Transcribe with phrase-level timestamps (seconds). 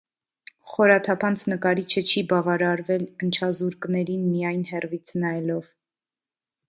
[0.69, 5.69] Խորաթափանց նկարիչը չի բավարարվել ընչազուրկներին միայն հեռվից նայելով։